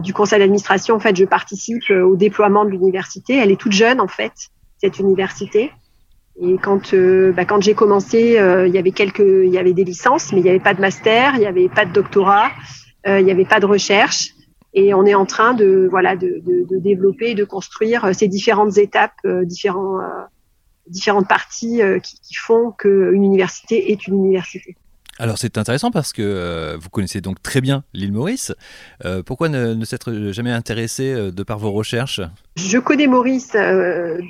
du 0.00 0.12
conseil 0.14 0.38
d'administration, 0.38 0.94
en 0.94 1.00
fait, 1.00 1.14
je 1.16 1.24
participe 1.24 1.82
euh, 1.90 2.02
au 2.02 2.16
déploiement 2.16 2.64
de 2.64 2.70
l'université. 2.70 3.36
Elle 3.36 3.50
est 3.50 3.60
toute 3.60 3.72
jeune, 3.72 4.00
en 4.00 4.08
fait, 4.08 4.32
cette 4.78 4.98
université. 4.98 5.70
Et 6.40 6.56
quand, 6.56 6.94
euh, 6.94 7.32
bah, 7.32 7.44
quand 7.44 7.62
j'ai 7.62 7.74
commencé, 7.74 8.38
il 8.38 8.74
y 8.74 8.78
avait 8.78 8.90
quelques, 8.90 9.20
il 9.20 9.50
y 9.50 9.58
avait 9.58 9.72
des 9.72 9.84
licences, 9.84 10.32
mais 10.32 10.40
il 10.40 10.44
n'y 10.44 10.50
avait 10.50 10.60
pas 10.60 10.74
de 10.74 10.80
master, 10.80 11.34
il 11.34 11.40
n'y 11.40 11.46
avait 11.46 11.68
pas 11.68 11.84
de 11.84 11.92
doctorat, 11.92 12.50
il 13.06 13.24
n'y 13.24 13.30
avait 13.30 13.44
pas 13.44 13.60
de 13.60 13.66
recherche. 13.66 14.30
Et 14.74 14.92
on 14.92 15.06
est 15.06 15.14
en 15.14 15.24
train 15.24 15.54
de, 15.54 15.88
voilà, 15.90 16.16
de, 16.16 16.42
de, 16.44 16.66
de 16.68 16.78
développer, 16.78 17.34
de 17.34 17.44
construire 17.44 18.14
ces 18.14 18.28
différentes 18.28 18.76
étapes, 18.76 19.26
différents, 19.44 20.00
différentes 20.88 21.28
parties 21.28 21.80
qui, 22.02 22.20
qui 22.20 22.34
font 22.34 22.72
qu'une 22.72 23.24
université 23.24 23.92
est 23.92 24.06
une 24.06 24.16
université. 24.16 24.76
Alors 25.18 25.38
c'est 25.38 25.56
intéressant 25.56 25.90
parce 25.90 26.12
que 26.12 26.22
euh, 26.22 26.76
vous 26.78 26.90
connaissez 26.90 27.20
donc 27.20 27.42
très 27.42 27.60
bien 27.60 27.84
l'île 27.94 28.12
Maurice. 28.12 28.54
Euh, 29.04 29.22
pourquoi 29.22 29.48
ne, 29.48 29.74
ne 29.74 29.84
s'être 29.84 30.30
jamais 30.32 30.52
intéressé 30.52 31.12
euh, 31.12 31.30
de 31.30 31.42
par 31.42 31.58
vos 31.58 31.72
recherches? 31.72 32.20
Je 32.56 32.78
connais 32.78 33.06
Maurice 33.06 33.52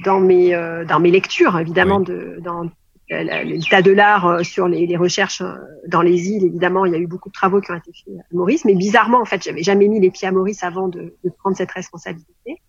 dans, 0.04 0.20
mes, 0.20 0.50
dans 0.88 1.00
mes 1.00 1.10
lectures, 1.10 1.58
évidemment, 1.58 1.98
oui. 1.98 2.06
de, 2.06 2.38
dans 2.40 2.70
l'état 3.08 3.82
de 3.82 3.92
l'art 3.92 4.44
sur 4.44 4.66
les, 4.66 4.86
les, 4.86 4.96
recherches 4.96 5.42
dans 5.86 6.02
les 6.02 6.28
îles. 6.28 6.44
Évidemment, 6.44 6.84
il 6.86 6.92
y 6.92 6.96
a 6.96 6.98
eu 6.98 7.06
beaucoup 7.06 7.28
de 7.28 7.34
travaux 7.34 7.60
qui 7.60 7.70
ont 7.70 7.76
été 7.76 7.92
faits 7.92 8.14
à 8.18 8.34
Maurice, 8.34 8.64
mais 8.64 8.74
bizarrement, 8.74 9.20
en 9.20 9.24
fait, 9.24 9.42
j'avais 9.44 9.62
jamais 9.62 9.86
mis 9.86 10.00
les 10.00 10.10
pieds 10.10 10.26
à 10.26 10.32
Maurice 10.32 10.64
avant 10.64 10.88
de, 10.88 11.14
de 11.22 11.30
prendre 11.38 11.56
cette 11.56 11.70
responsabilité. 11.70 12.60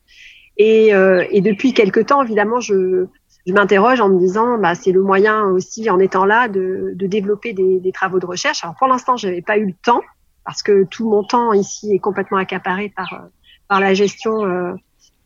Et, 0.57 0.89
et 0.89 1.41
depuis 1.41 1.73
quelque 1.73 1.99
temps, 1.99 2.23
évidemment, 2.23 2.59
je, 2.59 3.07
je 3.47 3.53
m'interroge 3.53 4.01
en 4.01 4.09
me 4.09 4.19
disant, 4.19 4.57
bah, 4.57 4.75
c'est 4.75 4.91
le 4.91 5.01
moyen 5.01 5.45
aussi, 5.45 5.89
en 5.89 5.99
étant 5.99 6.25
là, 6.25 6.49
de, 6.49 6.91
de 6.95 7.07
développer 7.07 7.53
des, 7.53 7.79
des, 7.79 7.91
travaux 7.93 8.19
de 8.19 8.25
recherche. 8.25 8.63
Alors 8.63 8.75
pour 8.77 8.87
l'instant, 8.87 9.15
je 9.15 9.27
n'avais 9.27 9.41
pas 9.41 9.57
eu 9.57 9.67
le 9.67 9.73
temps 9.83 10.01
parce 10.45 10.61
que 10.61 10.83
tout 10.83 11.09
mon 11.09 11.23
temps 11.23 11.53
ici 11.53 11.93
est 11.93 11.99
complètement 11.99 12.37
accaparé 12.37 12.89
par 12.95 13.27
par 13.67 13.81
la 13.81 13.93
gestion 13.93 14.45
euh, 14.45 14.73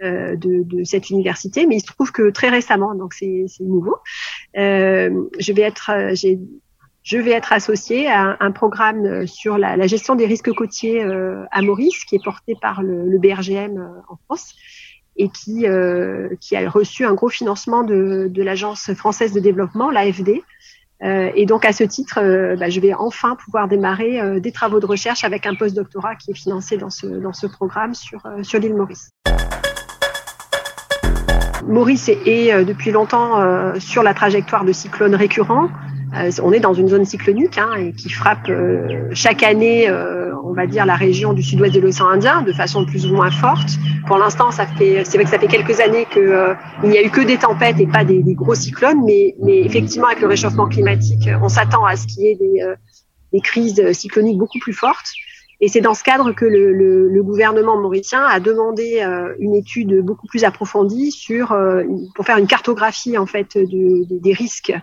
euh, 0.02 0.36
de, 0.36 0.64
de, 0.64 0.84
cette 0.84 1.10
université. 1.10 1.68
Mais 1.68 1.76
il 1.78 1.82
se 1.82 1.86
trouve 1.86 2.12
que 2.12 2.30
très 2.32 2.50
récemment, 2.50 2.96
donc 2.96 3.14
c'est 3.14 3.46
nouveau, 3.60 3.98
euh, 4.58 5.10
je 5.40 5.54
vais 5.54 5.62
être 5.64 5.92
j'ai 6.14 6.40
je 7.04 7.18
vais 7.18 7.32
être 7.32 7.52
associée 7.52 8.08
à 8.08 8.38
un 8.40 8.52
programme 8.52 9.26
sur 9.26 9.58
la, 9.58 9.76
la 9.76 9.88
gestion 9.88 10.16
des 10.16 10.26
risques 10.26 10.54
côtiers 10.54 11.04
euh, 11.04 11.46
à 11.52 11.62
Maurice, 11.62 12.06
qui 12.06 12.16
est 12.16 12.24
porté 12.24 12.56
par 12.62 12.84
le, 12.84 13.10
le 13.10 13.18
BRGM 13.18 13.78
euh, 13.78 13.88
en 14.08 14.18
France 14.26 14.54
et 15.18 15.30
qui, 15.30 15.66
qui 16.40 16.56
a 16.56 16.70
reçu 16.70 17.06
un 17.06 17.14
gros 17.14 17.30
financement 17.30 17.84
de, 17.84 18.32
l'Agence 18.38 18.94
française 18.94 19.34
de 19.34 19.40
développement, 19.40 19.92
l'AFD. 19.92 20.42
et 21.02 21.46
donc 21.46 21.66
à 21.66 21.74
ce 21.74 21.84
titre, 21.84 22.20
bah, 22.58 22.70
je 22.70 22.80
vais 22.80 22.94
enfin 22.94 23.36
pouvoir 23.36 23.68
démarrer 23.68 24.40
des 24.40 24.52
travaux 24.52 24.80
de 24.80 24.86
recherche 24.86 25.24
avec 25.24 25.46
un 25.46 25.56
post-doctorat 25.56 26.16
qui 26.16 26.32
est 26.32 26.36
financé 26.36 26.78
dans 26.78 26.90
ce, 26.90 27.08
dans 27.08 27.34
ce 27.34 27.48
programme 27.48 27.94
sur, 27.94 28.22
sur 28.42 28.60
l'île 28.60 28.76
Maurice. 28.76 29.10
Maurice 31.68 32.10
est, 32.10 32.66
depuis 32.66 32.92
longtemps 32.92 33.80
sur 33.80 34.04
la 34.04 34.14
trajectoire 34.14 34.66
de 34.66 34.72
cyclones 34.72 35.16
récurrents. 35.16 35.70
Euh, 36.14 36.30
on 36.44 36.52
est 36.52 36.60
dans 36.60 36.74
une 36.74 36.90
zone 36.90 37.06
cyclonique 37.06 37.58
hein, 37.58 37.74
et 37.76 37.94
qui 37.94 38.10
frappe 38.10 38.50
euh, 38.50 39.10
chaque 39.14 39.44
année, 39.44 39.90
euh, 39.90 40.34
on 40.44 40.54
va 40.54 40.68
dire, 40.68 40.86
la 40.86 40.96
région 40.96 41.32
du 41.32 41.42
sud-ouest 41.42 41.74
de 41.74 41.80
l'océan 41.80 42.08
Indien 42.08 42.42
de 42.42 42.52
façon 42.52 42.86
plus 42.86 43.06
ou 43.06 43.14
moins 43.14 43.32
forte. 43.32 43.70
Pour 44.08 44.18
l'instant, 44.18 44.52
ça 44.52 44.66
fait, 44.66 45.04
c'est 45.06 45.18
vrai 45.18 45.24
que 45.24 45.30
ça 45.30 45.40
fait 45.40 45.48
quelques 45.48 45.80
années 45.80 46.06
qu'il 46.12 46.58
n'y 46.84 46.98
a 46.98 47.04
eu 47.04 47.10
que 47.10 47.22
des 47.22 47.38
tempêtes 47.38 47.80
et 47.80 47.88
pas 47.88 48.04
des, 48.04 48.22
gros 48.34 48.56
cyclones, 48.56 49.04
mais, 49.06 49.36
mais, 49.42 49.60
effectivement, 49.62 50.08
avec 50.08 50.20
le 50.20 50.28
réchauffement 50.28 50.68
climatique, 50.68 51.30
on 51.42 51.48
s'attend 51.48 51.86
à 51.86 51.96
ce 51.96 52.08
qu'il 52.08 52.24
y 52.24 52.28
ait 52.28 52.36
des, 52.36 52.66
des, 53.32 53.40
crises 53.40 53.92
cycloniques 53.94 54.38
beaucoup 54.38 54.60
plus 54.60 54.74
fortes. 54.74 55.12
Et 55.62 55.68
c'est 55.68 55.82
dans 55.82 55.94
ce 55.94 56.04
cadre 56.04 56.32
que 56.32 56.44
le, 56.44 56.74
le, 56.74 57.08
le 57.08 57.24
gouvernement 57.24 57.80
mauricien 57.80 58.26
a 58.26 58.40
demandé 58.40 59.06
une 59.40 59.54
étude 59.54 60.02
beaucoup 60.02 60.28
plus 60.28 60.44
approfondie 60.44 61.12
sur, 61.12 61.56
pour 62.16 62.26
faire 62.26 62.38
une 62.38 62.48
cartographie 62.48 63.18
en 63.18 63.28
fait 63.28 63.58
de, 63.58 64.06
des 64.20 64.34
risques 64.34 64.74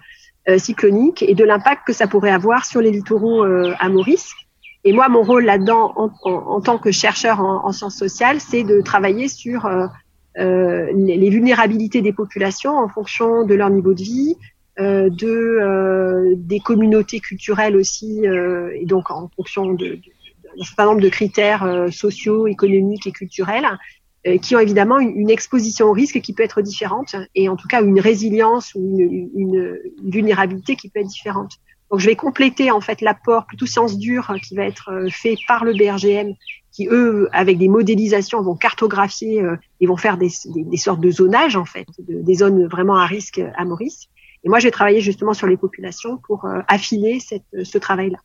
euh, 0.49 0.57
cyclonique 0.57 1.23
et 1.23 1.35
de 1.35 1.45
l'impact 1.45 1.83
que 1.87 1.93
ça 1.93 2.07
pourrait 2.07 2.31
avoir 2.31 2.64
sur 2.64 2.81
les 2.81 2.90
littoraux 2.90 3.45
euh, 3.45 3.75
à 3.81 3.90
Maurice. 3.90 4.33
Et 4.85 4.95
moi, 4.95 5.11
mon 5.11 5.23
rôle 5.23 5.45
là-dedans, 5.45 5.93
en, 5.95 6.61
tant 6.62 6.78
que 6.78 6.90
chercheur 6.90 7.40
en, 7.40 7.67
en 7.67 7.73
sciences 7.73 7.97
sociales, 7.97 8.40
c'est 8.40 8.62
de 8.62 8.81
travailler 8.81 9.28
sur 9.28 9.67
euh, 9.67 9.88
les, 10.95 11.28
vulnérabilités 11.28 12.00
des 12.00 12.14
populations 12.14 12.78
en 12.78 12.88
fonction 12.88 13.45
de 13.45 13.55
leur 13.55 13.69
niveau 13.69 13.93
de 13.93 14.02
vie, 14.02 14.37
de 14.78 16.35
des 16.37 16.61
communautés 16.61 17.19
culturelles 17.19 17.76
aussi, 17.76 18.25
et 18.25 18.87
donc 18.87 19.11
en 19.11 19.28
fonction 19.35 19.75
d'un 19.75 19.97
certain 20.62 20.87
nombre 20.87 21.00
de 21.00 21.09
critères 21.09 21.88
sociaux, 21.90 22.47
économiques 22.47 23.09
et 23.09 23.12
culturels, 23.12 23.67
qui 24.43 24.57
ont 24.57 24.59
évidemment 24.59 24.99
une, 24.99 25.31
exposition 25.31 25.87
au 25.87 25.93
risque 25.93 26.21
qui 26.21 26.33
peut 26.33 26.43
être 26.43 26.61
différente 26.61 27.15
et 27.35 27.49
en 27.49 27.57
tout 27.57 27.69
cas 27.69 27.83
une 27.83 28.01
résilience 28.01 28.73
ou 28.75 28.99
une, 28.99 29.31
une, 29.35 29.79
vulnérabilité 30.05 30.77
qui 30.77 30.89
peut 30.89 31.01
être 31.01 31.07
différente. 31.07 31.53
Donc 31.91 32.01
je 32.01 32.07
vais 32.07 32.17
compléter 32.17 32.71
en 32.71 32.81
fait 32.81 33.01
l'apport 33.01 33.47
plutôt 33.47 33.67
science 33.67 33.97
dure 33.97 34.35
qui 34.43 34.55
va 34.55 34.65
être 34.65 34.91
euh, 34.91 35.09
fait 35.11 35.37
par 35.47 35.65
le 35.65 35.73
BRGM 35.73 36.35
qui 36.71 36.87
eux 36.91 37.29
avec 37.33 37.57
des 37.59 37.69
modélisations 37.69 38.43
vont 38.43 38.57
cartographier 38.57 39.41
euh, 39.41 39.57
et 39.81 39.87
vont 39.87 39.97
faire 39.97 40.19
des, 40.19 40.29
des, 40.47 40.65
des, 40.65 40.77
sortes 40.77 41.01
de 41.01 41.11
zonages 41.11 41.57
en 41.57 41.65
fait, 41.65 41.87
des 41.99 42.35
zones 42.35 42.67
vraiment 42.67 42.97
à 42.97 43.07
risque 43.07 43.41
à 43.57 43.65
Maurice. 43.65 44.09
Et 44.45 44.49
moi 44.49 44.59
je 44.59 44.67
vais 44.67 44.71
travailler 44.71 45.01
justement 45.01 45.33
sur 45.33 45.47
les 45.47 45.57
populations 45.57 46.19
pour 46.19 46.47
affiner 46.69 47.21
cette, 47.21 47.43
ce 47.65 47.79
travail-là. 47.79 48.19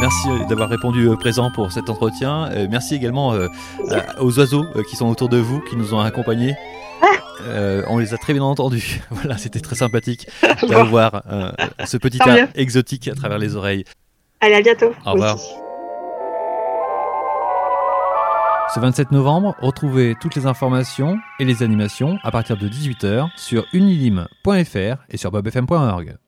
Merci 0.00 0.30
euh, 0.30 0.44
d'avoir 0.44 0.68
répondu 0.68 1.08
euh, 1.08 1.16
présent 1.16 1.50
pour 1.50 1.72
cet 1.72 1.90
entretien. 1.90 2.48
Euh, 2.52 2.68
merci 2.70 2.94
également 2.94 3.34
aux 4.20 4.38
oiseaux 4.38 4.64
qui 4.88 4.96
sont 4.96 5.08
autour 5.08 5.28
de 5.28 5.38
vous, 5.38 5.60
qui 5.60 5.76
nous 5.76 5.92
ont 5.92 6.00
accompagnés. 6.00 6.54
on 7.88 7.98
les 7.98 8.14
a 8.14 8.16
très 8.16 8.32
bien 8.32 8.42
entendus. 8.42 9.00
Voilà, 9.10 9.38
c'était 9.38 9.60
très 9.60 9.74
sympathique 9.74 10.28
d'avoir 10.68 11.22
ce 11.84 11.96
petit 11.96 12.18
air 12.26 12.48
exotique 12.54 13.08
à 13.08 13.14
travers 13.14 13.38
les 13.38 13.56
oreilles. 13.56 13.84
Allez, 14.40 14.54
à 14.54 14.62
bientôt. 14.62 14.92
Au 15.04 15.12
revoir. 15.12 15.36
Ce 18.74 18.78
27 18.78 19.10
novembre, 19.10 19.56
retrouvez 19.60 20.14
toutes 20.20 20.36
les 20.36 20.46
informations 20.46 21.18
et 21.40 21.44
les 21.44 21.62
animations 21.62 22.18
à 22.22 22.30
partir 22.30 22.56
de 22.56 22.68
18h 22.68 23.30
sur 23.36 23.64
unilim.fr 23.72 25.02
et 25.08 25.16
sur 25.16 25.30
bobfm.org. 25.32 26.18